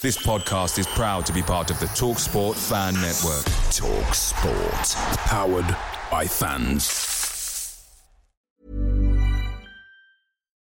This 0.00 0.16
podcast 0.16 0.78
is 0.78 0.86
proud 0.86 1.26
to 1.26 1.32
be 1.32 1.42
part 1.42 1.72
of 1.72 1.80
the 1.80 1.88
Talk 1.88 2.20
Sport 2.20 2.56
Fan 2.56 2.94
Network. 2.94 3.44
Talk 3.72 4.14
Sport. 4.14 4.94
Powered 5.26 5.76
by 6.08 6.24
fans. 6.24 7.84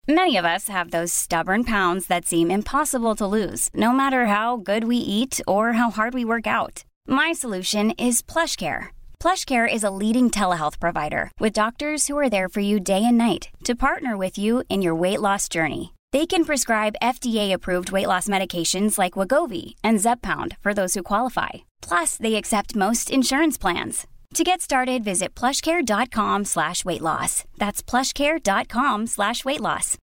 Many 0.09 0.35
of 0.35 0.43
us 0.43 0.67
have 0.67 0.91
those 0.91 1.13
stubborn 1.13 1.63
pounds 1.63 2.07
that 2.07 2.25
seem 2.25 2.51
impossible 2.51 3.15
to 3.15 3.25
lose, 3.25 3.69
no 3.73 3.93
matter 3.93 4.25
how 4.25 4.57
good 4.57 4.83
we 4.83 4.97
eat 4.97 5.39
or 5.47 5.71
how 5.71 5.89
hard 5.89 6.13
we 6.13 6.25
work 6.25 6.45
out. 6.45 6.83
My 7.07 7.31
solution 7.31 7.91
is 7.91 8.21
PlushCare. 8.21 8.87
PlushCare 9.21 9.73
is 9.73 9.85
a 9.85 9.95
leading 10.01 10.31
telehealth 10.31 10.81
provider 10.81 11.31
with 11.39 11.53
doctors 11.53 12.09
who 12.09 12.17
are 12.17 12.29
there 12.29 12.49
for 12.49 12.59
you 12.59 12.77
day 12.77 13.05
and 13.05 13.17
night 13.17 13.47
to 13.63 13.73
partner 13.73 14.17
with 14.17 14.37
you 14.37 14.63
in 14.67 14.81
your 14.81 14.95
weight 14.95 15.21
loss 15.21 15.47
journey. 15.47 15.92
They 16.13 16.27
can 16.27 16.45
prescribe 16.45 16.95
FDA-approved 17.01 17.91
weight 17.91 18.05
loss 18.05 18.27
medications 18.27 18.99
like 18.99 19.13
Wegovy 19.13 19.73
and 19.83 19.97
Zepbound 19.97 20.57
for 20.61 20.71
those 20.71 20.93
who 20.93 21.01
qualify. 21.01 21.49
Plus, 21.81 22.17
they 22.17 22.35
accept 22.35 22.75
most 22.75 23.09
insurance 23.09 23.57
plans. 23.57 24.05
To 24.35 24.43
get 24.43 24.61
started, 24.61 25.03
visit 25.03 25.33
plushcare.com 25.33 26.45
slash 26.45 26.85
weight 26.85 27.01
loss. 27.01 27.45
That's 27.57 27.81
plushcare.com 27.81 29.07
slash 29.07 29.43
weight 29.43 29.59
loss. 29.59 29.97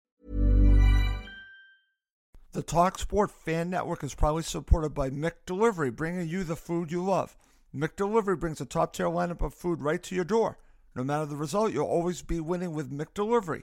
The 2.54 2.64
TalkSport 2.64 3.30
Fan 3.30 3.70
Network 3.70 4.02
is 4.02 4.16
proudly 4.16 4.42
supported 4.42 4.92
by 4.92 5.10
Mick 5.10 5.34
Delivery, 5.46 5.90
bringing 5.90 6.26
you 6.28 6.42
the 6.42 6.56
food 6.56 6.90
you 6.90 7.04
love. 7.04 7.36
McDelivery 7.72 8.38
brings 8.38 8.60
a 8.60 8.66
top-tier 8.66 9.06
lineup 9.06 9.42
of 9.42 9.54
food 9.54 9.80
right 9.80 10.02
to 10.02 10.16
your 10.16 10.24
door. 10.24 10.58
No 10.96 11.04
matter 11.04 11.26
the 11.26 11.36
result, 11.36 11.72
you'll 11.72 11.86
always 11.86 12.22
be 12.22 12.40
winning 12.40 12.72
with 12.74 12.90
McDelivery. 12.90 13.62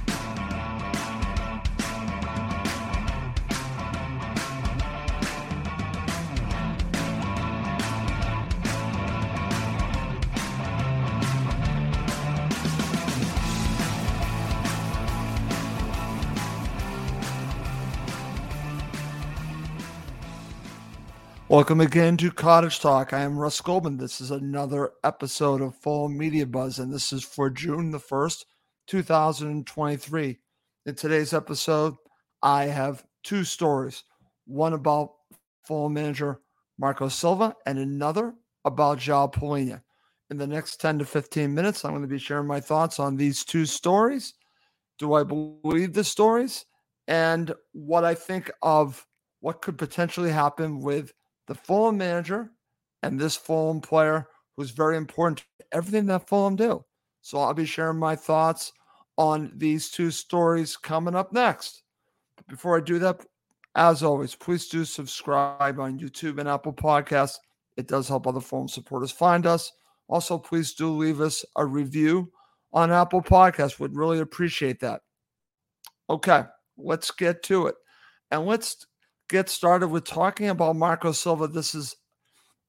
Welcome 21.51 21.81
again 21.81 22.15
to 22.15 22.31
Cottage 22.31 22.79
Talk. 22.79 23.11
I 23.11 23.23
am 23.23 23.37
Russ 23.37 23.59
Goldman. 23.59 23.97
This 23.97 24.21
is 24.21 24.31
another 24.31 24.93
episode 25.03 25.59
of 25.59 25.75
Fulham 25.75 26.17
Media 26.17 26.45
Buzz, 26.45 26.79
and 26.79 26.93
this 26.93 27.11
is 27.11 27.25
for 27.25 27.49
June 27.49 27.91
the 27.91 27.99
1st, 27.99 28.45
2023. 28.87 30.39
In 30.85 30.95
today's 30.95 31.33
episode, 31.33 31.95
I 32.41 32.67
have 32.67 33.03
two 33.25 33.43
stories 33.43 34.05
one 34.45 34.71
about 34.71 35.11
Fulham 35.67 35.91
manager 35.91 36.39
Marco 36.79 37.09
Silva, 37.09 37.53
and 37.65 37.77
another 37.77 38.33
about 38.63 38.99
João 38.99 39.33
Palhinha. 39.33 39.81
In 40.29 40.37
the 40.37 40.47
next 40.47 40.79
10 40.79 40.99
to 40.99 41.05
15 41.05 41.53
minutes, 41.53 41.83
I'm 41.83 41.91
going 41.91 42.01
to 42.01 42.07
be 42.07 42.17
sharing 42.17 42.47
my 42.47 42.61
thoughts 42.61 42.97
on 42.97 43.17
these 43.17 43.43
two 43.43 43.65
stories. 43.65 44.35
Do 44.99 45.15
I 45.15 45.25
believe 45.25 45.91
the 45.91 46.05
stories? 46.05 46.65
And 47.09 47.53
what 47.73 48.05
I 48.05 48.15
think 48.15 48.49
of 48.61 49.05
what 49.41 49.61
could 49.61 49.77
potentially 49.77 50.31
happen 50.31 50.79
with 50.79 51.11
the 51.51 51.55
Fulham 51.55 51.97
manager 51.97 52.49
and 53.03 53.19
this 53.19 53.35
Fulham 53.35 53.81
player 53.81 54.25
who's 54.55 54.71
very 54.71 54.95
important 54.95 55.39
to 55.39 55.65
everything 55.73 56.05
that 56.05 56.25
Fulham 56.25 56.55
do. 56.55 56.85
So 57.21 57.39
I'll 57.39 57.53
be 57.53 57.65
sharing 57.65 57.99
my 57.99 58.15
thoughts 58.15 58.71
on 59.17 59.51
these 59.57 59.89
two 59.89 60.11
stories 60.11 60.77
coming 60.77 61.13
up 61.13 61.33
next. 61.33 61.83
But 62.37 62.47
before 62.47 62.77
I 62.77 62.79
do 62.79 62.99
that, 62.99 63.25
as 63.75 64.01
always, 64.01 64.33
please 64.33 64.69
do 64.69 64.85
subscribe 64.85 65.77
on 65.77 65.99
YouTube 65.99 66.39
and 66.39 66.47
Apple 66.47 66.71
Podcasts. 66.71 67.39
It 67.75 67.89
does 67.89 68.07
help 68.07 68.27
other 68.27 68.39
Fulham 68.39 68.69
supporters 68.69 69.11
find 69.11 69.45
us. 69.45 69.73
Also, 70.07 70.37
please 70.37 70.73
do 70.73 70.89
leave 70.89 71.19
us 71.19 71.43
a 71.57 71.65
review 71.65 72.31
on 72.71 72.93
Apple 72.93 73.21
Podcasts. 73.21 73.77
Would 73.77 73.97
really 73.97 74.19
appreciate 74.19 74.79
that. 74.79 75.01
Okay, 76.09 76.43
let's 76.77 77.11
get 77.11 77.43
to 77.43 77.67
it. 77.67 77.75
And 78.31 78.45
let's 78.45 78.85
get 79.31 79.49
started 79.49 79.87
with 79.87 80.03
talking 80.03 80.49
about 80.49 80.75
Marco 80.75 81.13
Silva, 81.13 81.47
this 81.47 81.73
is 81.73 81.95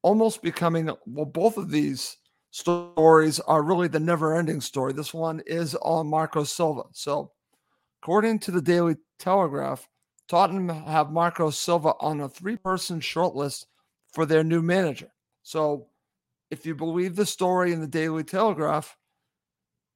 almost 0.02 0.42
becoming 0.42 0.88
well, 1.06 1.26
both 1.26 1.58
of 1.58 1.70
these 1.70 2.16
stories 2.50 3.40
are 3.40 3.62
really 3.62 3.88
the 3.88 4.00
never 4.00 4.36
ending 4.36 4.60
story. 4.60 4.92
This 4.92 5.12
one 5.12 5.42
is 5.44 5.74
on 5.82 6.06
Marco 6.06 6.44
Silva. 6.44 6.84
So, 6.92 7.32
according 8.02 8.38
to 8.40 8.52
the 8.52 8.62
Daily 8.62 8.96
Telegraph, 9.18 9.88
Tottenham 10.28 10.68
have 10.68 11.10
Marco 11.10 11.50
Silva 11.50 11.94
on 12.00 12.20
a 12.20 12.28
three 12.28 12.56
person 12.56 13.00
shortlist 13.00 13.66
for 14.12 14.24
their 14.24 14.44
new 14.44 14.62
manager. 14.62 15.08
So, 15.42 15.88
if 16.50 16.64
you 16.64 16.76
believe 16.76 17.16
the 17.16 17.26
story 17.26 17.72
in 17.72 17.80
the 17.80 17.88
Daily 17.88 18.22
Telegraph, 18.22 18.96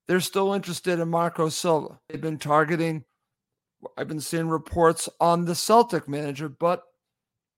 they're 0.09 0.21
still 0.21 0.53
interested 0.53 0.99
in 0.99 1.09
Marco 1.09 1.49
Silva. 1.49 2.01
They've 2.09 2.21
been 2.21 2.39
targeting 2.39 3.05
I've 3.97 4.09
been 4.09 4.21
seeing 4.21 4.49
reports 4.49 5.09
on 5.21 5.45
the 5.45 5.55
Celtic 5.55 6.09
manager, 6.09 6.49
but 6.49 6.83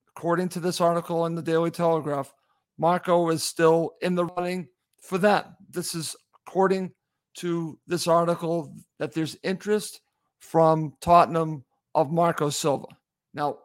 according 0.09 0.49
to 0.51 0.61
this 0.61 0.81
article 0.81 1.27
in 1.27 1.35
the 1.35 1.43
Daily 1.43 1.71
Telegraph, 1.71 2.35
Marco 2.79 3.29
is 3.31 3.43
still 3.43 3.93
in 4.03 4.15
the 4.15 4.27
running 4.27 4.69
for 5.01 5.19
that. 5.19 5.55
This 5.71 5.95
is 5.95 6.15
according 6.47 6.93
to 7.39 7.79
this 7.87 8.07
article 8.07 8.75
that 8.99 9.13
there's 9.13 9.37
interest 9.43 10.01
from 10.41 10.95
Tottenham 11.01 11.65
of 11.95 12.11
Marco 12.11 12.51
Silva. 12.51 12.87
Now, 13.35 13.59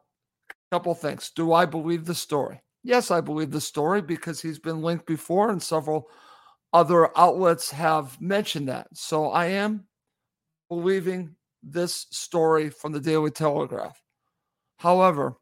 a 0.49 0.53
couple 0.71 0.93
things. 0.95 1.31
Do 1.35 1.53
I 1.53 1.65
believe 1.65 2.05
the 2.05 2.15
story? 2.15 2.61
Yes, 2.83 3.11
I 3.11 3.21
believe 3.21 3.51
the 3.51 3.61
story 3.61 4.01
because 4.01 4.41
he's 4.41 4.59
been 4.59 4.81
linked 4.81 5.05
before 5.05 5.49
and 5.49 5.61
several 5.61 6.09
other 6.73 7.17
outlets 7.17 7.71
have 7.71 8.19
mentioned 8.19 8.67
that. 8.67 8.87
So 8.93 9.29
I 9.29 9.45
am 9.47 9.85
believing 10.69 11.35
this 11.63 12.07
story 12.11 12.69
from 12.69 12.91
the 12.91 12.99
Daily 12.99 13.31
Telegraph. 13.31 14.01
However, 14.77 15.37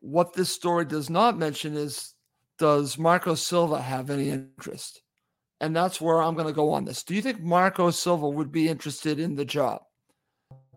what 0.00 0.34
this 0.34 0.50
story 0.50 0.84
does 0.84 1.10
not 1.10 1.38
mention 1.38 1.76
is 1.76 2.14
does 2.58 2.98
Marco 2.98 3.34
Silva 3.34 3.80
have 3.80 4.10
any 4.10 4.30
interest? 4.30 5.02
And 5.60 5.74
that's 5.74 6.00
where 6.00 6.22
I'm 6.22 6.34
going 6.34 6.46
to 6.46 6.52
go 6.52 6.70
on 6.72 6.84
this. 6.84 7.02
Do 7.02 7.14
you 7.14 7.22
think 7.22 7.40
Marco 7.40 7.90
Silva 7.90 8.28
would 8.28 8.52
be 8.52 8.68
interested 8.68 9.18
in 9.18 9.34
the 9.34 9.44
job? 9.44 9.82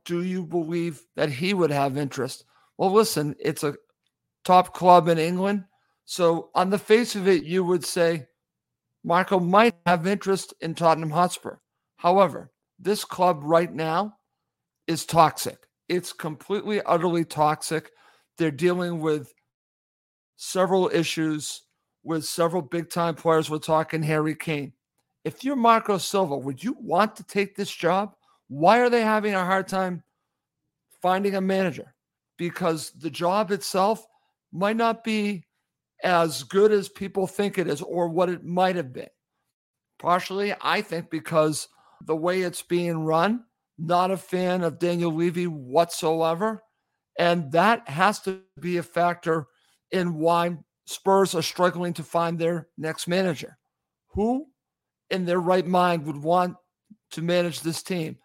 Do 0.06 0.24
you 0.24 0.44
believe 0.44 1.02
that 1.16 1.30
he 1.30 1.54
would 1.54 1.70
have 1.70 1.98
interest? 1.98 2.46
Well, 2.78 2.92
listen, 2.92 3.36
it's 3.40 3.64
a 3.64 3.76
top 4.44 4.74
club 4.74 5.08
in 5.08 5.20
England. 5.20 5.66
So, 6.06 6.50
on 6.56 6.72
the 6.72 6.80
face 6.80 7.16
of 7.16 7.28
it, 7.28 7.44
you 7.44 7.64
would 7.64 7.86
say 7.86 8.26
Marco 9.04 9.40
might 9.40 9.76
have 9.86 10.08
interest 10.08 10.54
in 10.62 10.74
Tottenham 10.74 11.12
Hotspur. 11.12 11.58
However, 11.98 12.52
this 12.80 13.06
club 13.06 13.42
right 13.44 13.72
now 13.72 14.18
is 14.92 15.06
toxic. 15.06 15.58
It's 15.90 16.14
completely, 16.14 16.82
utterly 16.84 17.26
toxic. 17.26 17.92
They're 18.38 18.52
dealing 18.52 19.00
with 19.00 19.34
several 20.36 20.90
issues 20.94 21.64
with 22.04 22.26
several 22.26 22.62
big 22.62 22.90
time 22.90 23.16
players. 23.16 23.50
We're 23.50 23.60
talking 23.60 24.04
Harry 24.04 24.36
Kane. 24.36 24.74
If 25.24 25.44
you're 25.44 25.56
Marco 25.56 25.98
Silva, 25.98 26.38
would 26.38 26.64
you 26.64 26.76
want 26.80 27.16
to 27.16 27.24
take 27.24 27.56
this 27.56 27.72
job? 27.72 28.14
Why 28.48 28.80
are 28.80 28.90
they 28.90 29.02
having 29.02 29.34
a 29.34 29.46
hard 29.46 29.68
time 29.68 30.04
finding 31.02 31.36
a 31.36 31.42
manager? 31.42 31.94
Because 32.38 32.92
the 32.92 33.10
job 33.10 33.52
itself 33.52 34.06
might 34.52 34.78
not 34.78 35.04
be 35.04 35.46
as 36.04 36.44
good 36.44 36.72
as 36.72 36.90
people 36.90 37.28
think 37.28 37.58
it 37.58 37.68
is 37.68 37.82
or 37.82 38.10
what 38.10 38.30
it 38.30 38.44
might 38.44 38.76
have 38.76 38.92
been. 38.92 39.10
Partially, 40.00 40.54
I 40.60 40.82
think 40.82 41.12
because 41.12 41.68
the 42.04 42.16
way 42.16 42.42
it's 42.42 42.64
being 42.64 43.06
run, 43.06 43.44
not 43.82 44.12
a 44.12 44.18
fan 44.18 44.64
of 44.64 44.80
Daniel 44.80 45.14
Levy 45.14 45.48
whatsoever. 45.48 46.62
And 47.18 47.52
that 47.52 47.88
has 47.90 48.20
to 48.22 48.42
be 48.60 48.78
a 48.78 48.84
factor 48.84 49.48
in 49.92 50.16
why 50.16 50.58
Spurs 50.86 51.36
are 51.36 51.42
struggling 51.42 51.94
to 51.94 52.04
find 52.04 52.38
their 52.38 52.68
next 52.78 53.08
manager. 53.08 53.58
Who 54.10 54.48
in 55.10 55.26
their 55.26 55.40
right 55.40 55.66
mind 55.66 56.06
would 56.06 56.18
want 56.18 56.56
to 57.12 57.22
manage 57.22 57.62
this 57.62 57.84
team? 57.84 58.18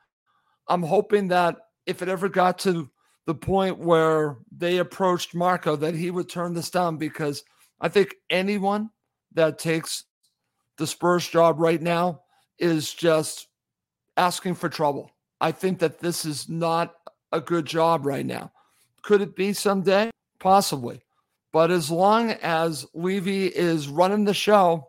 I'm 0.68 0.82
hoping 0.82 1.28
that 1.28 1.56
if 1.86 2.02
it 2.02 2.08
ever 2.08 2.28
got 2.28 2.58
to 2.60 2.90
the 3.26 3.34
point 3.34 3.78
where 3.78 4.36
they 4.56 4.78
approached 4.78 5.34
Marco, 5.34 5.74
that 5.76 5.94
he 5.94 6.10
would 6.10 6.28
turn 6.28 6.54
this 6.54 6.70
down 6.70 6.96
because 6.96 7.42
I 7.80 7.88
think 7.88 8.14
anyone 8.30 8.90
that 9.32 9.58
takes 9.58 10.04
the 10.78 10.86
Spurs 10.86 11.26
job 11.28 11.58
right 11.58 11.80
now 11.80 12.22
is 12.58 12.92
just 12.92 13.48
asking 14.16 14.54
for 14.54 14.68
trouble. 14.68 15.10
I 15.40 15.52
think 15.52 15.78
that 15.80 16.00
this 16.00 16.24
is 16.24 16.48
not 16.48 16.94
a 17.32 17.40
good 17.40 17.66
job 17.66 18.06
right 18.06 18.24
now. 18.24 18.52
Could 19.02 19.20
it 19.20 19.36
be 19.36 19.52
someday? 19.52 20.10
Possibly. 20.38 21.02
But 21.52 21.70
as 21.70 21.90
long 21.90 22.32
as 22.32 22.86
Levy 22.94 23.46
is 23.46 23.88
running 23.88 24.24
the 24.24 24.34
show, 24.34 24.88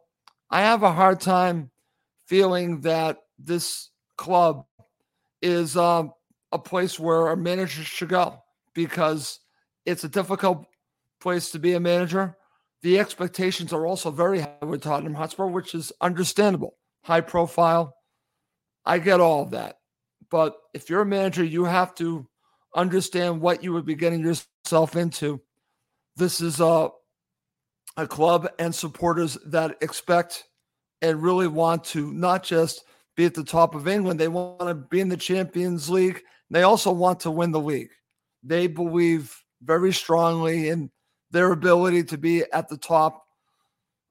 I 0.50 0.62
have 0.62 0.84
a 0.84 0.92
hard 0.92 1.20
time 1.20 1.72
feeling 2.26 2.82
that 2.82 3.20
this 3.40 3.90
club 4.18 4.66
is 5.42 5.78
uh, 5.78 6.04
a 6.52 6.60
place 6.60 7.00
where 7.00 7.28
a 7.28 7.38
manager 7.38 7.84
should 7.84 8.10
go 8.10 8.44
because 8.74 9.40
it's 9.86 10.04
a 10.04 10.10
difficult 10.10 10.66
place 11.20 11.52
to 11.52 11.60
be 11.60 11.74
a 11.74 11.80
manager. 11.80 12.36
The 12.82 13.00
expectations 13.00 13.74
are 13.74 13.86
also 13.86 14.12
very 14.12 14.42
high 14.42 14.58
with 14.62 14.84
Tottenham 14.84 15.16
Hotspur, 15.16 15.48
which 15.48 15.74
is 15.74 15.92
understandable. 16.02 16.76
High 17.04 17.22
profile. 17.22 17.96
I 18.86 19.00
get 19.00 19.20
all 19.20 19.44
of 19.44 19.52
that. 19.52 19.80
But 20.29 20.57
if 20.74 20.89
you're 20.89 21.01
a 21.01 21.06
manager, 21.06 21.44
you 21.44 21.65
have 21.65 21.95
to 21.95 22.27
understand 22.75 23.41
what 23.41 23.63
you 23.63 23.74
would 23.74 23.85
be 23.85 23.95
getting 23.95 24.21
yourself 24.21 24.95
into. 24.95 25.41
This 26.15 26.41
is 26.41 26.59
a, 26.59 26.89
a 27.95 28.07
club 28.07 28.50
and 28.59 28.74
supporters 28.74 29.38
that 29.45 29.77
expect 29.81 30.45
and 31.01 31.21
really 31.21 31.47
want 31.47 31.83
to 31.85 32.12
not 32.13 32.44
just 32.44 32.83
be 33.15 33.25
at 33.25 33.33
the 33.33 33.44
top 33.44 33.74
of 33.74 33.88
England, 33.88 34.19
they 34.19 34.27
want 34.27 34.59
to 34.59 34.75
be 34.75 35.00
in 35.00 35.09
the 35.09 35.18
Champions 35.18 35.89
League. 35.89 36.21
They 36.51 36.63
also 36.63 36.91
want 36.91 37.19
to 37.21 37.31
win 37.31 37.51
the 37.51 37.59
league. 37.59 37.89
They 38.44 38.68
believe 38.68 39.35
very 39.63 39.91
strongly 39.91 40.69
in 40.69 40.91
their 41.31 41.51
ability 41.51 42.03
to 42.06 42.18
be 42.18 42.44
at 42.53 42.69
the 42.69 42.77
top 42.77 43.25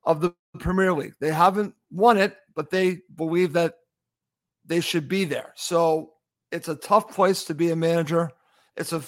of 0.05 0.21
the 0.21 0.35
Premier 0.59 0.93
League. 0.93 1.15
They 1.21 1.31
haven't 1.31 1.75
won 1.91 2.19
it, 2.19 2.37
but 2.55 2.71
they 2.71 2.99
believe 3.15 3.53
that 3.55 3.75
they 4.67 4.81
should 4.81 5.09
be 5.09 5.25
there. 5.25 5.53
So 5.57 6.13
it's 6.53 6.69
a 6.69 6.77
tough 6.77 7.15
place 7.15 7.45
to 7.45 7.55
be 7.55 7.71
a 7.71 7.77
manager. 7.77 8.31
It's 8.77 8.93
a 8.93 9.03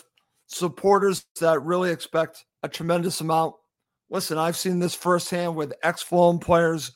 supporters 0.46 1.26
that 1.40 1.62
really 1.62 1.90
expect 1.90 2.44
a 2.62 2.68
tremendous 2.68 3.20
amount. 3.20 3.54
Listen, 4.10 4.38
I've 4.38 4.56
seen 4.56 4.78
this 4.78 4.94
firsthand 4.94 5.54
with 5.54 5.74
ex 5.82 6.02
Fulham 6.02 6.38
players 6.38 6.92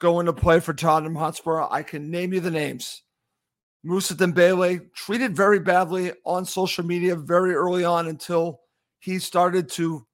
going 0.00 0.26
to 0.26 0.32
play 0.32 0.60
for 0.60 0.72
Tottenham 0.72 1.14
Hotspur. 1.14 1.66
I 1.70 1.82
can 1.82 2.10
name 2.10 2.32
you 2.32 2.40
the 2.40 2.50
names. 2.50 3.02
Moussa 3.84 4.14
Dembele 4.14 4.92
treated 4.94 5.36
very 5.36 5.60
badly 5.60 6.12
on 6.24 6.44
social 6.44 6.84
media 6.84 7.14
very 7.14 7.54
early 7.54 7.84
on 7.84 8.08
until 8.08 8.60
he 8.98 9.18
started 9.18 9.68
to 9.70 10.06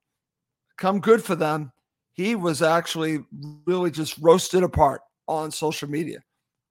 come 0.77 1.01
good 1.01 1.23
for 1.23 1.35
them. 1.35 1.73
He 2.13 2.35
was 2.35 2.63
actually 2.63 3.25
really 3.67 3.91
just 3.91 4.19
roasted 4.19 4.63
apart 4.63 5.01
on 5.27 5.51
social 5.51 5.89
media. 5.89 6.21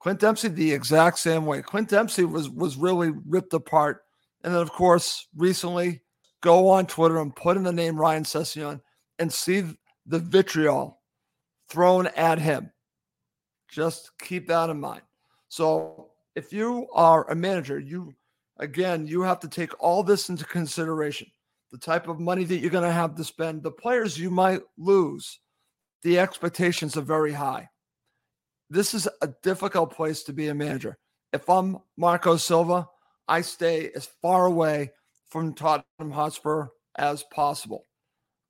Clint 0.04 0.20
Dempsey 0.20 0.50
the 0.50 0.74
exact 0.74 1.18
same 1.18 1.46
way. 1.46 1.62
Clint 1.62 1.88
Dempsey 1.88 2.26
was 2.26 2.50
was 2.50 2.76
really 2.76 3.14
ripped 3.26 3.54
apart. 3.54 4.04
And 4.44 4.54
then 4.54 4.62
of 4.62 4.70
course, 4.70 5.30
recently 5.34 6.02
go 6.42 6.68
on 6.68 6.88
Twitter 6.88 7.22
and 7.22 7.34
put 7.34 7.56
in 7.56 7.64
the 7.64 7.72
name 7.72 7.96
Ryan 7.96 8.26
Sessegnon 8.26 8.82
and 9.18 9.32
see 9.32 9.64
the 10.06 10.20
vitriol 10.20 11.00
thrown 11.70 12.08
at 12.18 12.38
him. 12.38 12.70
Just 13.70 14.12
keep 14.20 14.46
that 14.50 14.70
in 14.70 14.78
mind. 14.78 15.04
So 15.48 16.10
if 16.36 16.52
you 16.52 16.88
are 16.94 17.30
a 17.32 17.36
manager, 17.36 17.80
you 17.80 18.14
again, 18.58 19.08
you 19.08 19.22
have 19.22 19.40
to 19.40 19.48
take 19.48 19.72
all 19.82 20.04
this 20.04 20.28
into 20.28 20.44
consideration. 20.44 21.28
The 21.72 21.78
type 21.78 22.10
of 22.10 22.20
money 22.20 22.44
that 22.44 22.58
you're 22.58 22.70
going 22.70 22.84
to 22.84 22.92
have 22.92 23.16
to 23.16 23.24
spend, 23.24 23.64
the 23.64 23.72
players 23.72 24.18
you 24.18 24.30
might 24.30 24.64
lose, 24.78 25.40
the 26.02 26.20
expectations 26.20 26.98
are 26.98 27.02
very 27.02 27.32
high. 27.32 27.70
This 28.74 28.96
is 28.96 29.08
a 29.22 29.28
difficult 29.44 29.94
place 29.94 30.24
to 30.24 30.34
be 30.34 30.48
a 30.48 30.56
manager. 30.56 30.98
If 31.32 31.48
I'm 31.48 31.78
Marco 31.96 32.38
Silva, 32.38 32.90
I 33.28 33.42
stay 33.42 33.92
as 33.96 34.10
far 34.20 34.48
away 34.48 34.90
from 35.30 35.54
Tottenham 35.54 36.10
Hotspur 36.10 36.70
as 36.98 37.24
possible. 37.32 37.86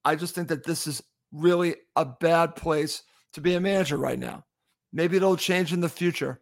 I 0.06 0.16
just 0.16 0.34
think 0.34 0.48
that 0.48 0.64
this 0.64 0.88
is 0.88 1.04
really 1.34 1.76
a 1.98 2.06
bad 2.06 2.56
place 2.56 3.04
to 3.34 3.42
be 3.42 3.56
a 3.56 3.60
manager 3.60 3.98
right 3.98 4.18
now. 4.18 4.46
Maybe 4.94 5.18
it'll 5.18 5.36
change 5.36 5.74
in 5.74 5.82
the 5.82 5.90
future, 5.90 6.40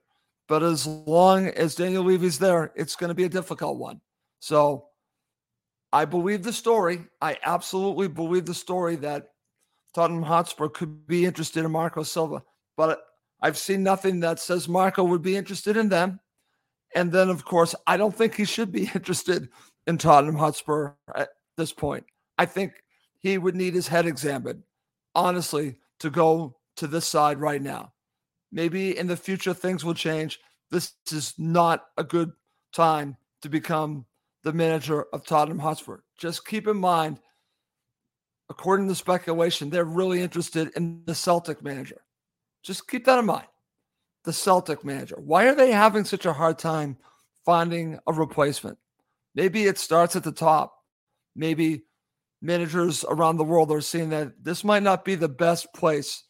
but 0.48 0.62
as 0.62 0.86
long 0.86 1.48
as 1.48 1.74
Daniel 1.74 2.04
Levy's 2.04 2.38
there, 2.38 2.72
it's 2.76 2.96
going 2.96 3.10
to 3.10 3.16
be 3.16 3.24
a 3.24 3.30
difficult 3.30 3.80
one. 3.80 4.00
So 4.42 4.90
I 5.92 6.06
believe 6.06 6.44
the 6.44 6.54
story. 6.54 7.00
I 7.20 7.36
absolutely 7.44 8.10
believe 8.10 8.46
the 8.46 8.54
story 8.54 8.98
that 8.98 9.30
Tottenham 9.96 10.22
Hotspur 10.22 10.68
could 10.68 11.08
be 11.08 11.26
interested 11.26 11.66
in 11.66 11.72
Marco 11.72 12.04
Silva, 12.04 12.44
but 12.78 13.08
I've 13.42 13.58
seen 13.58 13.84
nothing 13.84 14.20
that 14.20 14.40
says 14.40 14.68
Marco 14.68 15.04
would 15.04 15.22
be 15.22 15.36
interested 15.36 15.78
in 15.78 15.90
them. 15.90 16.20
And 16.94 17.12
then, 17.12 17.30
of 17.30 17.46
course, 17.46 17.74
I 17.88 17.98
don't 17.98 18.16
think 18.16 18.36
he 18.36 18.46
should 18.46 18.72
be 18.72 18.90
interested 18.96 19.50
in 19.88 19.98
Tottenham 19.98 20.36
Hotspur 20.36 20.92
at 21.16 21.30
this 21.58 21.74
point. 21.74 22.06
I 22.38 22.46
think 22.46 22.74
he 23.20 23.38
would 23.38 23.56
need 23.56 23.74
his 23.74 23.88
head 23.88 24.06
examined, 24.06 24.64
honestly, 25.16 25.78
to 26.00 26.10
go 26.10 26.58
to 26.78 26.88
this 26.88 27.08
side 27.08 27.40
right 27.40 27.62
now. 27.62 27.94
Maybe 28.52 28.98
in 28.98 29.08
the 29.08 29.18
future 29.18 29.54
things 29.54 29.86
will 29.86 29.94
change. 29.94 30.40
This 30.70 30.94
is 31.12 31.34
not 31.38 31.86
a 31.98 32.04
good 32.04 32.32
time 32.74 33.18
to 33.42 33.50
become 33.50 34.06
the 34.44 34.54
manager 34.54 35.06
of 35.14 35.26
Tottenham 35.26 35.60
Hotspur. 35.60 36.00
Just 36.18 36.48
keep 36.48 36.68
in 36.68 36.78
mind, 36.78 37.20
according 38.50 38.88
to 38.88 38.96
speculation, 38.96 39.70
they're 39.70 39.86
really 39.86 40.22
interested 40.22 40.72
in 40.76 41.04
the 41.06 41.16
Celtic 41.16 41.64
manager. 41.64 42.02
Just 42.64 42.88
keep 42.88 43.06
that 43.06 43.20
in 43.20 43.26
mind. 43.26 43.48
The 44.24 44.34
Celtic 44.34 44.84
manager. 44.86 45.16
Why 45.18 45.48
are 45.48 45.56
they 45.56 45.72
having 45.72 46.06
such 46.06 46.26
a 46.26 46.34
hard 46.34 46.60
time 46.60 46.98
finding 47.46 48.00
a 48.06 48.14
replacement? 48.14 48.78
Maybe 49.34 49.64
it 49.64 49.78
starts 49.78 50.16
at 50.16 50.24
the 50.24 50.32
top. 50.32 50.76
Maybe 51.36 51.84
managers 52.42 53.06
around 53.08 53.38
the 53.38 53.44
world 53.44 53.72
are 53.72 53.82
seeing 53.82 54.10
that 54.10 54.34
this 54.44 54.64
might 54.64 54.84
not 54.84 55.06
be 55.06 55.16
the 55.16 55.30
best 55.30 55.74
place 55.74 56.24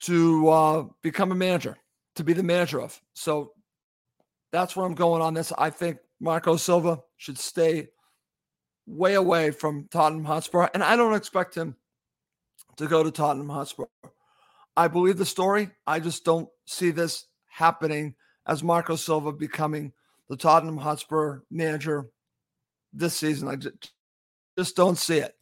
to 0.00 0.48
uh, 0.48 0.84
become 1.02 1.32
a 1.32 1.34
manager, 1.34 1.76
to 2.16 2.24
be 2.24 2.32
the 2.32 2.42
manager 2.42 2.80
of. 2.80 3.00
So 3.14 3.52
that's 4.52 4.76
where 4.76 4.86
I'm 4.86 4.94
going 4.94 5.22
on 5.22 5.34
this. 5.34 5.52
I 5.56 5.70
think 5.70 5.98
Marco 6.20 6.56
Silva 6.56 7.00
should 7.16 7.38
stay 7.38 7.88
way 8.86 9.14
away 9.14 9.50
from 9.50 9.88
Tottenham 9.90 10.24
Hotspur, 10.24 10.68
and 10.72 10.82
I 10.82 10.96
don't 10.96 11.14
expect 11.14 11.54
him 11.54 11.76
to 12.76 12.86
go 12.86 13.02
to 13.02 13.10
Tottenham 13.10 13.48
Hotspur. 13.48 13.84
I 14.78 14.86
believe 14.86 15.18
the 15.18 15.26
story. 15.26 15.70
I 15.88 15.98
just 15.98 16.24
don't 16.24 16.48
see 16.64 16.92
this 16.92 17.26
happening 17.48 18.14
as 18.46 18.62
Marco 18.62 18.94
Silva 18.94 19.32
becoming 19.32 19.92
the 20.28 20.36
Tottenham 20.36 20.76
Hotspur 20.76 21.40
manager 21.50 22.06
this 22.92 23.18
season. 23.18 23.48
I 23.48 23.56
just, 23.56 23.90
just 24.56 24.76
don't 24.76 24.96
see 24.96 25.18
it. 25.18 25.34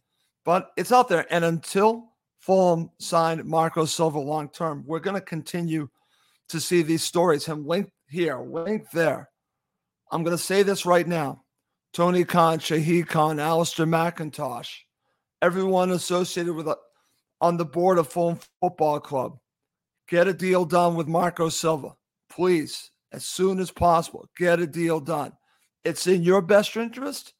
But 0.43 0.71
it's 0.75 0.91
out 0.91 1.07
there. 1.07 1.31
And 1.31 1.45
until 1.45 2.13
Fulham 2.39 2.89
signed 2.97 3.45
Marco 3.45 3.85
Silva 3.85 4.17
long 4.17 4.49
term, 4.49 4.83
we're 4.87 4.99
going 4.99 5.13
to 5.13 5.21
continue 5.21 5.87
to 6.49 6.59
see 6.59 6.81
these 6.81 7.03
stories, 7.03 7.45
him 7.45 7.67
linked 7.67 7.91
here, 8.09 8.39
linked 8.39 8.91
there. 8.91 9.29
I'm 10.11 10.23
going 10.23 10.35
to 10.35 10.43
say 10.43 10.63
this 10.63 10.83
right 10.83 11.07
now. 11.07 11.43
Tony 11.93 12.23
Khan, 12.23 12.57
Shahid 12.57 13.07
Khan, 13.07 13.39
Alistair 13.39 13.85
Mackintosh, 13.85 14.71
everyone 15.43 15.91
associated 15.91 16.55
with 16.55 16.67
uh, 16.67 16.75
on 17.41 17.57
the 17.57 17.65
board 17.65 17.97
of 17.97 18.07
Fulham 18.07 18.39
Football 18.61 18.99
Club. 18.99 19.37
Get 20.07 20.27
a 20.27 20.33
deal 20.33 20.65
done 20.65 20.95
with 20.95 21.07
Marco 21.07 21.49
Silva. 21.49 21.95
Please, 22.29 22.91
as 23.11 23.25
soon 23.25 23.59
as 23.59 23.71
possible, 23.71 24.29
get 24.37 24.59
a 24.59 24.67
deal 24.67 24.99
done. 24.99 25.33
It's 25.83 26.07
in 26.07 26.23
your 26.23 26.41
best 26.41 26.75
interest 26.75 27.33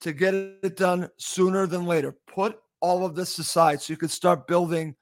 to 0.00 0.12
get 0.12 0.34
it 0.34 0.76
done 0.76 1.10
sooner 1.18 1.66
than 1.66 1.86
later. 1.86 2.16
Put 2.26 2.58
all 2.80 3.04
of 3.04 3.14
this 3.14 3.38
aside 3.38 3.82
so 3.82 3.92
you 3.92 3.96
can 3.96 4.08
start 4.08 4.46
building 4.46 4.96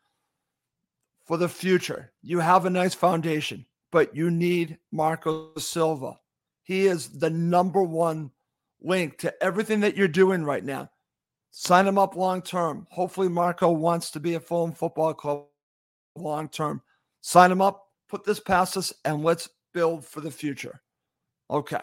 for 1.25 1.37
the 1.37 1.49
future. 1.49 2.13
You 2.23 2.41
have 2.41 2.65
a 2.65 2.71
nice 2.71 2.95
foundation, 2.95 3.67
but 3.93 4.15
you 4.15 4.31
need 4.31 4.79
Marco 4.91 5.53
Silva. 5.57 6.19
He 6.65 6.87
is 6.87 7.09
the 7.09 7.31
number 7.31 7.83
one 7.83 8.31
link 8.81 9.19
to 9.19 9.43
everything 9.43 9.81
that 9.81 9.97
you're 9.97 10.09
doing 10.09 10.45
right 10.45 10.65
now. 10.65 10.91
Sign 11.51 11.87
him 11.87 11.99
up 11.99 12.17
long 12.17 12.43
term. 12.43 12.87
Hopefully, 12.91 13.29
Marco 13.29 13.71
wants 13.71 14.11
to 14.13 14.21
be 14.21 14.35
a 14.35 14.41
Fulham 14.41 14.73
Football 14.73 15.15
Club 15.15 15.47
long 16.17 16.49
term. 16.49 16.83
Sign 17.21 17.51
him 17.51 17.61
up, 17.61 17.87
put 18.09 18.25
this 18.25 18.41
past 18.41 18.77
us, 18.77 18.93
and 19.05 19.25
let's 19.25 19.49
build 19.73 20.05
for 20.05 20.21
the 20.21 20.31
future. 20.31 20.83
Okay. 21.51 21.81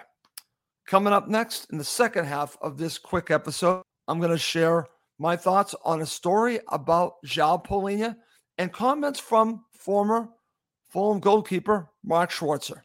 Coming 0.85 1.13
up 1.13 1.27
next 1.27 1.71
in 1.71 1.77
the 1.77 1.83
second 1.83 2.25
half 2.25 2.57
of 2.61 2.77
this 2.77 2.99
quick 2.99 3.31
episode, 3.31 3.81
I'm 4.07 4.19
going 4.19 4.31
to 4.31 4.37
share 4.37 4.85
my 5.17 5.35
thoughts 5.35 5.73
on 5.83 6.01
a 6.01 6.05
story 6.05 6.59
about 6.71 7.13
João 7.25 7.65
Palhinha 7.65 8.15
and 8.57 8.71
comments 8.71 9.19
from 9.19 9.65
former 9.71 10.29
Fulham 10.89 11.19
goalkeeper 11.19 11.89
Mark 12.03 12.31
Schwarzer. 12.31 12.84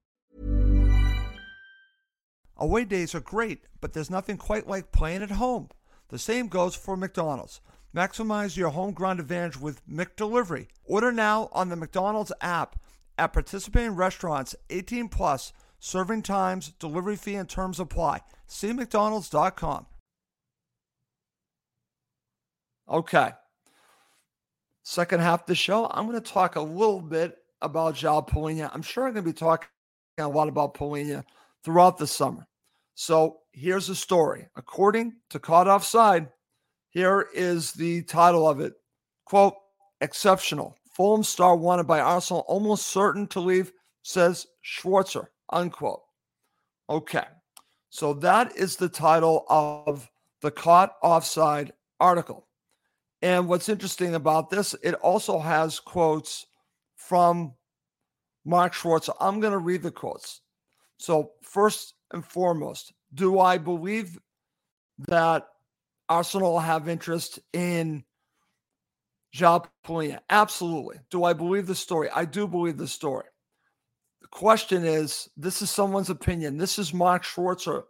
Away 2.61 2.85
days 2.85 3.15
are 3.15 3.21
great, 3.21 3.63
but 3.81 3.93
there's 3.93 4.11
nothing 4.11 4.37
quite 4.37 4.67
like 4.67 4.91
playing 4.91 5.23
at 5.23 5.31
home. 5.31 5.69
The 6.09 6.19
same 6.19 6.47
goes 6.47 6.75
for 6.75 6.95
McDonald's. 6.95 7.59
Maximize 7.91 8.55
your 8.55 8.69
home 8.69 8.93
ground 8.93 9.19
advantage 9.19 9.59
with 9.59 9.81
McDelivery. 9.89 10.67
Order 10.85 11.11
now 11.11 11.49
on 11.53 11.69
the 11.69 11.75
McDonald's 11.75 12.31
app 12.39 12.79
at 13.17 13.33
participating 13.33 13.95
restaurants 13.95 14.55
18 14.69 15.09
plus. 15.09 15.53
Serving 15.79 16.21
times, 16.21 16.73
delivery 16.77 17.15
fee, 17.15 17.33
and 17.33 17.49
terms 17.49 17.79
apply. 17.79 18.21
See 18.45 18.71
McDonald's.com. 18.71 19.87
Okay. 22.87 23.31
Second 24.83 25.21
half 25.21 25.41
of 25.41 25.47
the 25.47 25.55
show, 25.55 25.87
I'm 25.89 26.05
going 26.05 26.21
to 26.21 26.31
talk 26.31 26.57
a 26.57 26.61
little 26.61 27.01
bit 27.01 27.39
about 27.59 27.95
João 27.95 28.29
Palhinha. 28.29 28.69
I'm 28.71 28.83
sure 28.83 29.07
I'm 29.07 29.13
going 29.13 29.25
to 29.25 29.31
be 29.31 29.35
talking 29.35 29.67
a 30.19 30.27
lot 30.27 30.47
about 30.47 30.75
Palhinha 30.75 31.23
throughout 31.63 31.97
the 31.97 32.05
summer. 32.05 32.45
So 32.95 33.39
here's 33.51 33.87
the 33.87 33.95
story. 33.95 34.47
According 34.55 35.13
to 35.29 35.39
Caught 35.39 35.67
Offside, 35.67 36.29
here 36.89 37.27
is 37.33 37.71
the 37.73 38.03
title 38.03 38.47
of 38.47 38.59
it. 38.59 38.73
Quote, 39.25 39.55
exceptional. 40.01 40.77
Fulham 40.93 41.23
star 41.23 41.55
wanted 41.55 41.87
by 41.87 42.01
Arsenal, 42.01 42.43
almost 42.47 42.87
certain 42.87 43.27
to 43.27 43.39
leave, 43.39 43.71
says 44.03 44.45
Schwarzer, 44.63 45.27
unquote. 45.49 46.01
Okay. 46.89 47.23
So 47.89 48.13
that 48.15 48.55
is 48.55 48.75
the 48.75 48.89
title 48.89 49.45
of 49.49 50.09
the 50.41 50.51
Caught 50.51 50.95
Offside 51.01 51.71
article. 51.99 52.47
And 53.21 53.47
what's 53.47 53.69
interesting 53.69 54.15
about 54.15 54.49
this, 54.49 54.75
it 54.83 54.95
also 54.95 55.39
has 55.39 55.79
quotes 55.79 56.45
from 56.95 57.53
Mark 58.45 58.73
Schwarzer. 58.73 59.13
I'm 59.19 59.39
going 59.39 59.53
to 59.53 59.59
read 59.59 59.83
the 59.83 59.91
quotes. 59.91 60.41
So, 60.97 61.31
first 61.41 61.95
and 62.13 62.25
foremost, 62.25 62.93
do 63.13 63.39
I 63.39 63.57
believe 63.57 64.17
that 65.07 65.47
Arsenal 66.09 66.59
have 66.59 66.87
interest 66.87 67.39
in 67.53 68.03
João 69.35 69.65
Palhinha? 69.85 70.19
Absolutely. 70.29 70.97
Do 71.09 71.23
I 71.23 71.33
believe 71.33 71.67
the 71.67 71.75
story? 71.75 72.09
I 72.09 72.25
do 72.25 72.47
believe 72.47 72.77
the 72.77 72.87
story. 72.87 73.25
The 74.21 74.27
question 74.27 74.85
is 74.85 75.29
this 75.37 75.61
is 75.61 75.69
someone's 75.69 76.09
opinion. 76.09 76.57
This 76.57 76.77
is 76.77 76.93
Mark 76.93 77.23
Schwarzer's 77.23 77.85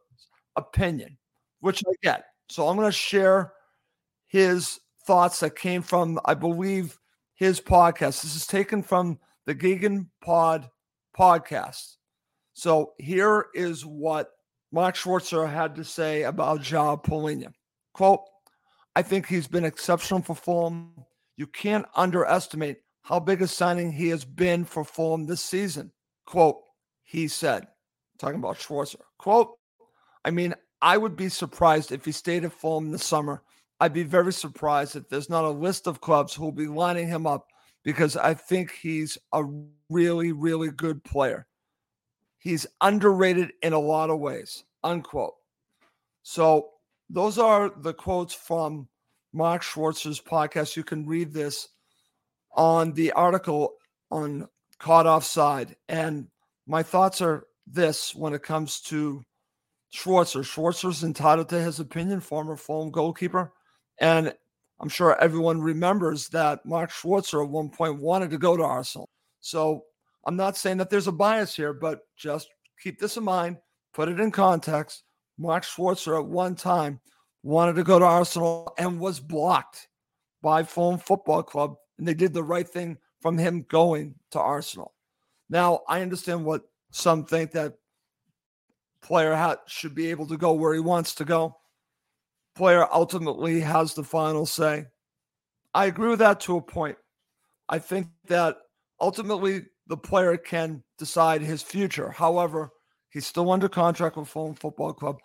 opinion, 0.56 1.18
which 1.60 1.84
I 1.88 1.94
get. 2.04 2.26
So 2.50 2.68
I'm 2.68 2.76
going 2.76 2.88
to 2.88 2.92
share 2.92 3.54
his 4.28 4.80
thoughts 5.06 5.40
that 5.40 5.56
came 5.56 5.82
from, 5.82 6.20
I 6.26 6.34
believe, 6.34 6.98
his 7.34 7.60
podcast. 7.60 8.22
This 8.22 8.36
is 8.36 8.46
taken 8.46 8.84
from 8.84 9.20
the 9.46 9.56
Geoghegan 9.56 10.08
Pod 10.24 10.70
podcast. 11.18 11.96
So 12.54 12.94
here 12.98 13.48
is 13.54 13.86
what 13.86 14.32
Mark 14.72 14.96
Schwarzer 14.96 15.52
had 15.52 15.76
to 15.76 15.84
say 15.84 16.24
about 16.24 16.62
João 16.62 17.04
Palhinha. 17.04 17.54
Quote, 17.94 18.22
I 18.96 19.02
think 19.02 19.28
he's 19.28 19.48
been 19.48 19.66
exceptional 19.66 20.22
for 20.22 20.36
Fulham. 20.36 20.94
You 21.38 21.48
can't 21.48 21.86
underestimate 21.96 22.78
how 23.04 23.20
big 23.20 23.42
a 23.42 23.48
signing 23.48 23.92
he 23.92 24.10
has 24.10 24.26
been 24.26 24.66
for 24.66 24.84
Fulham 24.84 25.26
this 25.26 25.42
season. 25.42 25.92
Quote, 26.26 26.62
he 27.04 27.28
said, 27.28 27.68
talking 28.20 28.40
about 28.40 28.58
Schwarzer. 28.58 29.02
Quote, 29.18 29.58
I 30.24 30.32
mean, 30.32 30.54
I 30.82 30.98
would 30.98 31.16
be 31.16 31.30
surprised 31.30 31.92
if 31.92 32.06
he 32.06 32.12
stayed 32.12 32.46
at 32.46 32.54
Fulham 32.54 32.92
this 32.92 33.06
summer. 33.06 33.44
I'd 33.80 33.94
be 33.94 34.04
very 34.04 34.34
surprised 34.34 34.96
if 34.96 35.10
there's 35.10 35.30
not 35.30 35.44
a 35.44 35.50
list 35.50 35.88
of 35.88 36.02
clubs 36.02 36.34
who 36.34 36.44
will 36.44 36.52
be 36.52 36.68
lining 36.68 37.08
him 37.08 37.26
up 37.26 37.48
because 37.84 38.16
I 38.16 38.36
think 38.36 38.72
he's 38.72 39.18
a 39.34 39.44
really, 39.90 40.32
really 40.32 40.70
good 40.70 41.04
player. 41.04 41.48
He's 42.42 42.66
underrated 42.82 43.54
in 43.62 43.74
a 43.74 43.80
lot 43.80 44.10
of 44.10 44.20
ways. 44.20 44.64
Unquote. 44.84 45.36
So 46.24 46.70
those 47.08 47.38
are 47.38 47.70
the 47.70 47.94
quotes 47.94 48.34
from 48.34 48.88
Mark 49.32 49.62
Schwarzer's 49.62 50.20
podcast. 50.20 50.76
You 50.76 50.84
can 50.84 51.06
read 51.06 51.32
this 51.32 51.70
on 52.54 52.94
the 52.94 53.12
article 53.12 53.74
on 54.10 54.48
Caught 54.80 55.06
Offside. 55.06 55.76
And 55.88 56.30
my 56.66 56.82
thoughts 56.82 57.22
are 57.22 57.46
this 57.68 58.16
when 58.16 58.34
it 58.34 58.42
comes 58.42 58.82
to 58.82 59.22
Schwarzer. 59.94 60.42
Schwarzer's 60.42 61.04
entitled 61.04 61.50
to 61.50 61.62
his 61.62 61.80
opinion, 61.80 62.22
former 62.22 62.58
Fulham 62.58 62.90
goalkeeper. 62.90 63.54
And 64.00 64.34
I'm 64.80 64.90
sure 64.90 65.16
everyone 65.22 65.62
remembers 65.62 66.30
that 66.30 66.66
Mark 66.66 66.90
Schwarzer 66.90 67.44
at 67.44 67.52
one 67.52 67.70
point 67.70 68.02
wanted 68.02 68.32
to 68.32 68.40
go 68.40 68.58
to 68.58 68.64
Arsenal. 68.64 69.10
So 69.42 69.84
I'm 70.26 70.36
not 70.36 70.58
saying 70.58 70.78
that 70.78 70.90
there's 70.90 71.08
a 71.08 71.12
bias 71.12 71.56
here, 71.56 71.74
but 71.74 72.02
just 72.16 72.50
keep 72.82 73.00
this 73.00 73.18
in 73.18 73.24
mind, 73.24 73.58
put 73.94 74.10
it 74.10 74.20
in 74.20 74.32
context. 74.32 75.04
Mark 75.38 75.64
Schwarzer 75.64 76.20
at 76.20 76.26
one 76.26 76.56
time 76.56 77.00
wanted 77.44 77.76
to 77.76 77.84
go 77.84 77.98
to 77.98 78.06
Arsenal 78.06 78.74
and 78.78 79.00
was 79.00 79.20
blocked 79.20 79.88
by 80.42 80.64
Fulham 80.64 81.00
Football 81.00 81.44
Club, 81.44 81.76
and 81.98 82.08
they 82.08 82.14
did 82.14 82.34
the 82.34 82.44
right 82.44 82.68
thing 82.68 82.98
from 83.22 83.38
him 83.38 83.66
going 83.70 84.16
to 84.32 84.40
Arsenal. 84.40 84.94
Now, 85.50 85.82
I 85.88 86.02
understand 86.02 86.46
what 86.46 86.64
some 86.92 87.26
think 87.26 87.52
that 87.52 87.74
player 89.02 89.36
ha- 89.36 89.58
should 89.68 89.96
be 89.96 90.08
able 90.08 90.28
to 90.28 90.38
go 90.38 90.54
where 90.54 90.74
he 90.74 90.80
wants 90.80 91.16
to 91.16 91.26
go. 91.26 91.58
Player 92.56 92.88
ultimately 92.92 93.60
has 93.62 93.94
the 93.94 94.04
final 94.04 94.46
say. 94.46 94.86
I 95.74 95.86
agree 95.86 96.10
with 96.10 96.20
that 96.20 96.40
to 96.42 96.58
a 96.58 96.62
point. 96.62 96.98
I 97.70 97.80
think 97.80 98.08
that 98.28 98.58
ultimately 99.00 99.66
the 99.92 99.98
player 99.98 100.38
can 100.38 100.82
decide 100.98 101.42
his 101.42 101.62
future. 101.62 102.12
However, 102.12 102.72
he's 103.10 103.28
still 103.28 103.52
under 103.52 103.68
contract 103.68 104.16
with 104.16 104.30
Fulham 104.30 104.56
Football 104.56 104.94
Club. 104.94 105.18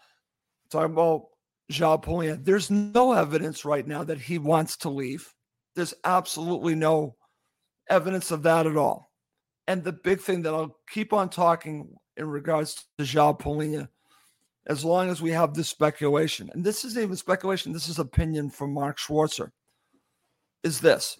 Talking 0.73 0.93
about 0.93 1.27
João 1.71 2.03
Palhinha, 2.03 2.45
there's 2.45 2.69
no 2.69 3.13
evidence 3.13 3.65
right 3.65 3.87
now 3.87 4.03
that 4.03 4.19
he 4.19 4.39
wants 4.39 4.77
to 4.79 4.91
leave. 4.91 5.33
There's 5.77 5.95
absolutely 6.03 6.75
no 6.75 7.15
evidence 7.89 8.33
of 8.33 8.43
that 8.43 8.67
at 8.67 8.77
all. 8.77 9.13
And 9.69 9.85
the 9.85 9.93
big 9.93 10.21
thing 10.21 10.43
that 10.43 10.53
I'll 10.53 10.77
keep 10.91 11.13
on 11.13 11.31
talking 11.31 11.95
in 12.17 12.29
regards 12.29 12.85
to 12.99 13.05
João 13.05 13.39
Palhinha, 13.39 13.87
as 14.67 14.85
long 14.85 15.11
as 15.11 15.23
we 15.23 15.31
have 15.31 15.55
this 15.55 15.69
speculation, 15.69 16.51
and 16.55 16.65
this 16.65 16.85
isn't 16.85 17.01
even 17.01 17.15
speculation, 17.15 17.73
this 17.73 17.89
is 17.89 18.01
opinion 18.01 18.51
from 18.51 18.75
Mark 18.75 18.99
Schwarzer, 18.99 19.51
is 20.65 20.81
this 20.81 21.19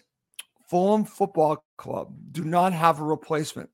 Fulham 0.67 1.05
Football 1.05 1.65
Club 1.77 2.15
do 2.33 2.45
not 2.45 2.73
have 2.73 3.01
a 3.01 3.05
replacement 3.05 3.71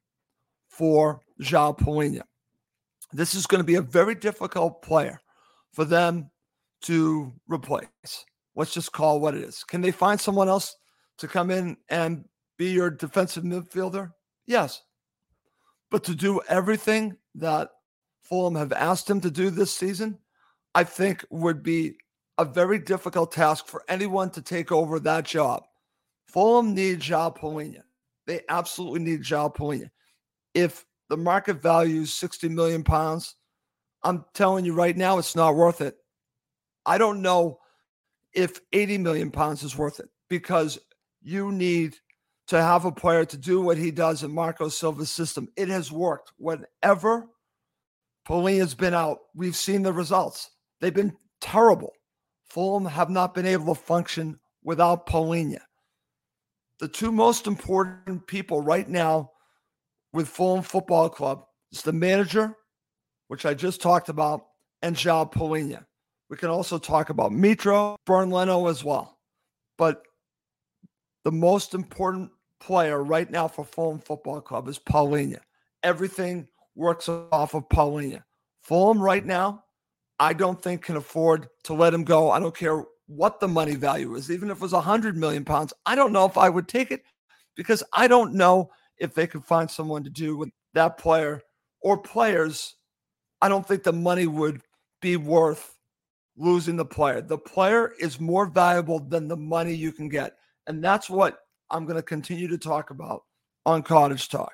for 0.68 1.22
João 1.40 1.78
Palhinha. 1.78 2.22
This 3.12 3.34
is 3.34 3.46
going 3.46 3.60
to 3.60 3.64
be 3.64 3.74
a 3.76 3.82
very 3.82 4.14
difficult 4.14 4.82
player 4.82 5.20
for 5.72 5.84
them 5.84 6.30
to 6.82 7.32
replace. 7.46 8.24
Let's 8.54 8.74
just 8.74 8.92
call 8.92 9.20
what 9.20 9.34
it 9.34 9.42
is. 9.42 9.64
Can 9.64 9.80
they 9.80 9.90
find 9.90 10.20
someone 10.20 10.48
else 10.48 10.76
to 11.18 11.28
come 11.28 11.50
in 11.50 11.76
and 11.88 12.24
be 12.58 12.70
your 12.70 12.90
defensive 12.90 13.44
midfielder? 13.44 14.12
Yes. 14.46 14.82
But 15.90 16.04
to 16.04 16.14
do 16.14 16.40
everything 16.48 17.16
that 17.34 17.70
Fulham 18.22 18.54
have 18.54 18.72
asked 18.72 19.08
him 19.08 19.20
to 19.22 19.30
do 19.30 19.50
this 19.50 19.74
season, 19.74 20.18
I 20.74 20.84
think 20.84 21.24
would 21.30 21.62
be 21.62 21.96
a 22.38 22.44
very 22.44 22.78
difficult 22.78 23.32
task 23.32 23.66
for 23.66 23.84
anyone 23.88 24.30
to 24.30 24.42
take 24.42 24.72
over 24.72 24.98
that 25.00 25.24
job. 25.24 25.64
Fulham 26.32 26.74
need 26.74 27.00
João 27.00 27.36
Palhinha. 27.36 27.82
They 28.26 28.40
absolutely 28.48 29.00
need 29.00 29.22
João 29.22 29.54
Palhinha. 29.54 29.90
If 30.54 30.86
the 31.10 31.16
market 31.16 31.60
value 31.60 32.00
is 32.02 32.14
60 32.14 32.48
million 32.48 32.82
pounds, 32.82 33.36
I'm 34.02 34.24
telling 34.32 34.64
you 34.64 34.72
right 34.72 34.96
now, 34.96 35.18
it's 35.18 35.36
not 35.36 35.54
worth 35.54 35.82
it. 35.82 35.96
I 36.86 36.96
don't 36.96 37.20
know 37.20 37.58
if 38.32 38.60
80 38.72 38.98
million 38.98 39.30
pounds 39.30 39.62
is 39.62 39.76
worth 39.76 40.00
it 40.00 40.08
because 40.30 40.78
you 41.20 41.52
need 41.52 41.96
to 42.46 42.60
have 42.60 42.86
a 42.86 42.92
player 42.92 43.26
to 43.26 43.36
do 43.36 43.60
what 43.60 43.76
he 43.76 43.90
does 43.90 44.22
in 44.22 44.32
Marco 44.32 44.68
Silva's 44.68 45.10
system. 45.10 45.48
It 45.56 45.68
has 45.68 45.92
worked. 45.92 46.32
Whenever 46.38 47.28
Palhinha's 48.26 48.74
been 48.74 48.94
out, 48.94 49.18
we've 49.34 49.56
seen 49.56 49.82
the 49.82 49.92
results. 49.92 50.50
They've 50.80 50.94
been 50.94 51.16
terrible. 51.42 51.92
Fulham 52.46 52.86
have 52.86 53.10
not 53.10 53.34
been 53.34 53.46
able 53.46 53.74
to 53.74 53.80
function 53.80 54.38
without 54.64 55.06
Palhinha 55.06 55.60
the 56.80 56.88
two 56.88 57.12
most 57.12 57.46
important 57.46 58.26
people 58.26 58.60
right 58.60 58.88
now 58.88 59.30
with 60.12 60.28
Fulham 60.28 60.62
Football 60.62 61.08
Club 61.08 61.44
is 61.72 61.82
the 61.82 61.92
manager, 61.92 62.56
which 63.28 63.46
I 63.46 63.54
just 63.54 63.80
talked 63.80 64.08
about, 64.08 64.42
and 64.82 64.96
João 64.96 65.32
Palhinha. 65.32 65.84
We 66.28 66.36
can 66.36 66.50
also 66.50 66.78
talk 66.78 67.10
about 67.10 67.32
Mitro, 67.32 67.96
Bernd 68.06 68.32
Leno 68.32 68.66
as 68.66 68.82
well. 68.82 69.18
But 69.78 70.02
the 71.24 71.32
most 71.32 71.74
important 71.74 72.30
player 72.60 73.02
right 73.02 73.30
now 73.30 73.48
for 73.48 73.64
Fulham 73.64 73.98
Football 73.98 74.40
Club 74.40 74.68
is 74.68 74.78
Palhinha. 74.78 75.38
Everything 75.82 76.48
works 76.74 77.08
off 77.08 77.54
of 77.54 77.68
Palhinha. 77.68 78.22
Fulham 78.62 79.00
right 79.00 79.24
now, 79.24 79.64
I 80.18 80.32
don't 80.32 80.60
think 80.60 80.84
can 80.84 80.96
afford 80.96 81.48
to 81.64 81.74
let 81.74 81.92
him 81.92 82.04
go. 82.04 82.30
I 82.30 82.38
don't 82.38 82.56
care 82.56 82.84
what 83.16 83.40
the 83.40 83.48
money 83.48 83.74
value 83.74 84.14
is, 84.14 84.30
even 84.30 84.50
if 84.50 84.58
it 84.58 84.62
was 84.62 84.72
a 84.72 84.80
hundred 84.80 85.16
million 85.16 85.44
pounds. 85.44 85.72
I 85.86 85.94
don't 85.94 86.12
know 86.12 86.24
if 86.24 86.38
I 86.38 86.48
would 86.48 86.68
take 86.68 86.90
it 86.90 87.02
because 87.56 87.82
I 87.92 88.08
don't 88.08 88.34
know 88.34 88.70
if 88.98 89.14
they 89.14 89.26
could 89.26 89.44
find 89.44 89.70
someone 89.70 90.04
to 90.04 90.10
do 90.10 90.36
with 90.36 90.50
that 90.74 90.98
player 90.98 91.42
or 91.80 91.98
players. 91.98 92.76
I 93.40 93.48
don't 93.48 93.66
think 93.66 93.82
the 93.82 93.92
money 93.92 94.26
would 94.26 94.62
be 95.00 95.16
worth 95.16 95.76
losing 96.36 96.76
the 96.76 96.84
player. 96.84 97.20
The 97.20 97.38
player 97.38 97.92
is 97.98 98.20
more 98.20 98.46
valuable 98.46 98.98
than 98.98 99.28
the 99.28 99.36
money 99.36 99.74
you 99.74 99.92
can 99.92 100.08
get. 100.08 100.36
And 100.66 100.82
that's 100.82 101.10
what 101.10 101.40
I'm 101.70 101.84
going 101.84 101.96
to 101.96 102.02
continue 102.02 102.48
to 102.48 102.58
talk 102.58 102.90
about 102.90 103.24
on 103.66 103.82
Cottage 103.82 104.28
Talk. 104.28 104.52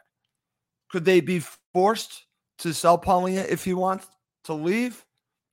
Could 0.90 1.04
they 1.04 1.20
be 1.20 1.42
forced 1.72 2.24
to 2.58 2.72
sell 2.72 2.98
Palhinha 2.98 3.46
if 3.48 3.64
he 3.64 3.74
wants 3.74 4.06
to 4.44 4.54
leave? 4.54 5.04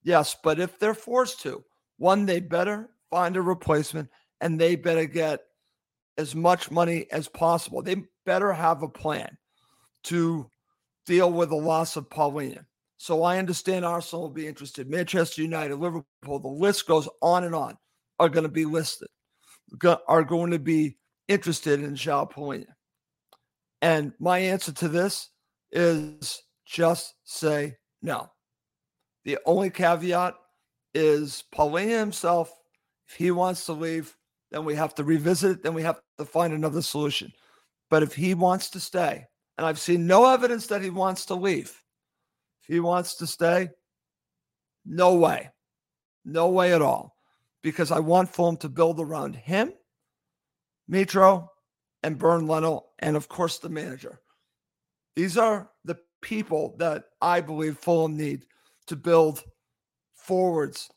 Yes, 0.03 0.35
but 0.43 0.59
if 0.59 0.79
they're 0.79 0.93
forced 0.93 1.41
to, 1.41 1.63
one, 1.97 2.25
they 2.25 2.39
better 2.39 2.89
find 3.09 3.37
a 3.37 3.41
replacement 3.41 4.09
and 4.41 4.59
they 4.59 4.75
better 4.75 5.05
get 5.05 5.41
as 6.17 6.35
much 6.35 6.71
money 6.71 7.07
as 7.11 7.27
possible. 7.27 7.81
They 7.81 8.03
better 8.25 8.53
have 8.53 8.83
a 8.83 8.89
plan 8.89 9.37
to 10.03 10.49
deal 11.05 11.31
with 11.31 11.49
the 11.49 11.55
loss 11.55 11.95
of 11.95 12.09
Palhinha. 12.09 12.65
So 12.97 13.23
I 13.23 13.37
understand 13.37 13.85
Arsenal 13.85 14.23
will 14.23 14.29
be 14.29 14.47
interested. 14.47 14.89
Manchester 14.89 15.41
United, 15.41 15.75
Liverpool, 15.75 16.39
the 16.39 16.47
list 16.47 16.87
goes 16.87 17.09
on 17.21 17.43
and 17.43 17.53
on, 17.53 17.77
are 18.19 18.29
going 18.29 18.43
to 18.43 18.49
be 18.49 18.65
listed, 18.65 19.09
are 20.07 20.23
going 20.23 20.51
to 20.51 20.59
be 20.59 20.97
interested 21.27 21.81
in 21.81 21.95
João 21.95 22.31
Palhinha. 22.31 22.67
And 23.81 24.13
my 24.19 24.39
answer 24.39 24.71
to 24.71 24.87
this 24.87 25.29
is 25.71 26.41
just 26.65 27.13
say 27.25 27.75
no. 28.01 28.29
The 29.25 29.39
only 29.45 29.69
caveat 29.69 30.35
is 30.93 31.43
Palhinha 31.53 31.99
himself. 31.99 32.51
If 33.07 33.15
he 33.15 33.31
wants 33.31 33.65
to 33.65 33.73
leave, 33.73 34.15
then 34.51 34.65
we 34.65 34.75
have 34.75 34.95
to 34.95 35.03
revisit 35.03 35.51
it. 35.51 35.63
Then 35.63 35.73
we 35.73 35.83
have 35.83 35.99
to 36.17 36.25
find 36.25 36.53
another 36.53 36.81
solution. 36.81 37.31
But 37.89 38.03
if 38.03 38.13
he 38.13 38.33
wants 38.33 38.69
to 38.71 38.79
stay, 38.79 39.25
and 39.57 39.65
I've 39.65 39.79
seen 39.79 40.07
no 40.07 40.31
evidence 40.33 40.67
that 40.67 40.81
he 40.81 40.89
wants 40.89 41.25
to 41.27 41.35
leave, 41.35 41.81
if 42.61 42.67
he 42.67 42.79
wants 42.79 43.15
to 43.15 43.27
stay, 43.27 43.69
no 44.85 45.15
way. 45.15 45.49
No 46.23 46.49
way 46.49 46.73
at 46.73 46.81
all. 46.81 47.15
Because 47.61 47.91
I 47.91 47.99
want 47.99 48.29
Fulham 48.29 48.57
to 48.57 48.69
build 48.69 48.99
around 48.99 49.35
him, 49.35 49.73
Mitro, 50.89 51.47
and 52.03 52.17
Bernd 52.17 52.47
Leno, 52.47 52.85
and 52.99 53.15
of 53.15 53.27
course 53.27 53.59
the 53.59 53.69
manager. 53.69 54.19
These 55.15 55.37
are 55.37 55.69
the 55.83 55.97
people 56.21 56.75
that 56.77 57.05
I 57.21 57.41
believe 57.41 57.77
Fulham 57.77 58.17
need 58.17 58.45
to 58.87 58.95
build 58.95 59.43
forwards 60.15 60.89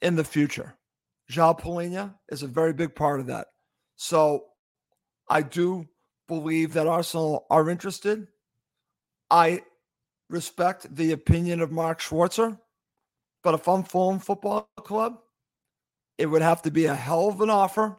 in 0.00 0.16
the 0.16 0.24
future. 0.24 0.76
João 1.30 1.58
Palhinha 1.58 2.14
is 2.30 2.42
a 2.42 2.48
very 2.48 2.72
big 2.72 2.94
part 2.94 3.20
of 3.20 3.26
that. 3.26 3.48
So 3.96 4.44
I 5.28 5.42
do 5.42 5.86
believe 6.28 6.72
that 6.74 6.86
Arsenal 6.86 7.46
are 7.50 7.70
interested. 7.70 8.26
I 9.30 9.62
respect 10.28 10.94
the 10.94 11.12
opinion 11.12 11.60
of 11.60 11.72
Mark 11.72 12.00
Schwarzer, 12.00 12.58
but 13.42 13.54
if 13.54 13.68
I'm 13.68 13.82
Fulham 13.82 14.18
Football 14.18 14.68
Club, 14.78 15.18
it 16.18 16.26
would 16.26 16.42
have 16.42 16.62
to 16.62 16.70
be 16.70 16.86
a 16.86 16.94
hell 16.94 17.28
of 17.28 17.40
an 17.40 17.50
offer, 17.50 17.98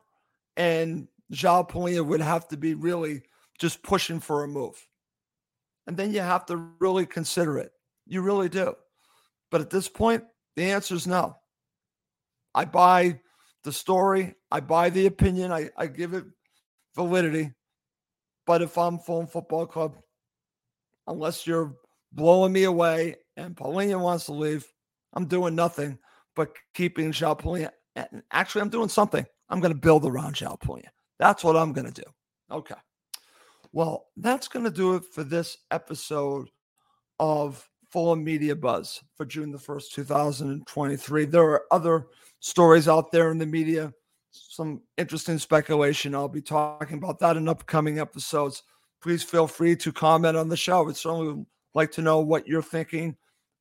and 0.56 1.08
João 1.32 1.68
Palhinha 1.68 2.06
would 2.06 2.22
have 2.22 2.48
to 2.50 2.58
be 2.58 2.74
really 2.75 3.24
just 3.60 3.84
pushing 3.84 4.20
for 4.20 4.44
a 4.44 4.48
move. 4.48 4.88
And 5.88 5.98
then 5.98 6.13
you 6.13 6.22
have 6.22 6.46
to 6.48 6.58
really 6.80 7.06
consider 7.06 7.58
it. 7.58 7.72
You 8.06 8.22
really 8.22 8.50
do. 8.50 8.75
But 9.51 9.62
at 9.62 9.70
this 9.70 9.88
point, 9.88 10.24
the 10.56 10.72
answer 10.72 10.96
is 10.96 11.08
no. 11.08 11.38
I 12.53 12.65
buy 12.65 13.19
the 13.63 13.72
story, 13.72 14.35
I 14.51 14.59
buy 14.59 14.89
the 14.89 15.05
opinion, 15.05 15.51
I, 15.51 15.70
I 15.77 15.87
give 15.87 16.13
it 16.13 16.25
validity. 16.96 17.51
But 18.46 18.61
if 18.61 18.77
I'm 18.77 19.00
Fulham 19.00 19.27
Football 19.27 19.66
Club, 19.68 19.98
unless 21.07 21.48
you're 21.48 21.75
blowing 22.11 22.53
me 22.53 22.66
away 22.66 23.16
and 23.37 23.55
Palhinha 23.55 24.00
wants 24.00 24.25
to 24.25 24.33
leave, 24.33 24.66
I'm 25.13 25.25
doing 25.27 25.55
nothing 25.55 25.98
but 26.35 26.53
keeping 26.74 27.11
Palhinha. 27.11 27.70
And 27.96 28.24
actually, 28.31 28.61
I'm 28.61 28.70
doing 28.70 28.89
something. 28.89 29.25
I'm 29.50 29.59
going 29.59 29.74
to 29.74 29.79
build 29.79 30.05
around 30.05 30.35
João 30.35 30.59
Palhinha. 30.59 30.89
That's 31.20 31.44
what 31.44 31.55
I'm 31.55 31.74
going 31.74 31.92
to 31.92 32.01
do. 32.01 32.09
Okay. 32.51 32.75
Well, 33.72 34.07
that's 34.18 34.48
going 34.48 34.66
to 34.66 34.72
do 34.72 34.96
it 34.96 35.05
for 35.05 35.24
this 35.24 35.57
episode 35.72 36.50
of 37.20 37.68
Fulham 37.94 38.24
Media 38.24 38.56
Buzz 38.56 39.03
for 39.16 39.24
June 39.24 39.51
the 39.51 39.60
1st, 39.60 39.92
2023. 39.92 41.25
There 41.25 41.44
are 41.44 41.62
other 41.70 42.08
stories 42.40 42.88
out 42.88 43.12
there 43.12 43.29
in 43.29 43.38
the 43.38 43.46
media, 43.46 43.94
some 44.32 44.82
interesting 44.98 45.38
speculation. 45.38 46.16
I'll 46.16 46.27
be 46.27 46.42
talking 46.42 46.98
about 46.98 47.20
that 47.20 47.38
in 47.38 47.48
upcoming 47.48 48.00
episodes. 48.00 48.64
Please 49.00 49.22
feel 49.22 49.46
free 49.46 49.75
to 49.75 49.92
comment 49.92 50.36
on 50.36 50.50
the 50.50 50.58
show. 50.58 50.82
We'd 50.82 50.98
certainly 50.98 51.46
like 51.75 51.92
to 51.92 52.01
know 52.01 52.20
what 52.20 52.48
you're 52.48 52.64
thinking 52.64 53.16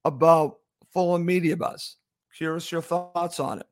about 0.06 0.54
Fulham 0.94 1.26
Media 1.26 1.54
Buzz. 1.54 1.96
Curious 2.34 2.72
your 2.72 2.80
thoughts 2.80 3.38
on 3.38 3.58
it. 3.58 3.66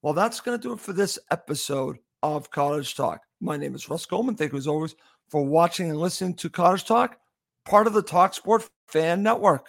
Well, 0.00 0.14
that's 0.14 0.40
going 0.40 0.58
to 0.58 0.62
do 0.66 0.72
it 0.72 0.80
for 0.80 0.94
this 0.94 1.18
episode 1.30 1.98
of 2.22 2.50
Cottage 2.50 2.94
Talk. 2.94 3.20
My 3.42 3.58
name 3.58 3.74
is 3.74 3.90
Russ 3.90 4.06
Goldman. 4.06 4.36
Thank 4.36 4.52
you 4.52 4.58
as 4.58 4.66
always 4.66 4.94
for 5.28 5.44
watching 5.44 5.90
and 5.90 6.00
listening 6.00 6.36
to 6.36 6.48
Cottage 6.48 6.86
Talk, 6.86 7.18
part 7.66 7.86
of 7.86 7.92
the 7.92 8.00
Talk 8.00 8.32
Sport 8.32 8.66
Fan 8.88 9.22
Network. 9.22 9.68